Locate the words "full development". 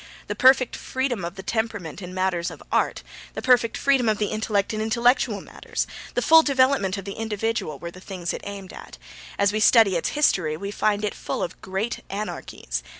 6.23-6.97